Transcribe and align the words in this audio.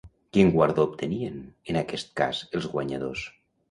Quin 0.37 0.47
guardó 0.55 0.85
obtenien, 0.87 1.37
en 1.69 1.81
aquest 1.85 2.13
cas, 2.23 2.45
els 2.59 2.75
guanyadors? 2.77 3.33